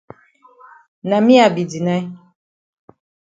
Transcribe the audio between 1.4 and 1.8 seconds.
I be